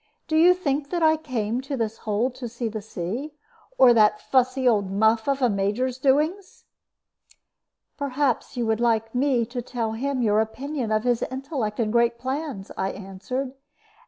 [0.27, 3.35] Do you think that I came to this hole to see the sea?
[3.77, 6.63] Or that fussy old muff of a Major's doings?"
[7.97, 12.17] "Perhaps you would like me to tell him your opinion of his intellect and great
[12.17, 13.53] plans," I answered.